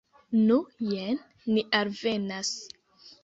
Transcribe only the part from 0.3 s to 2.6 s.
Nu, jen ni alvenas.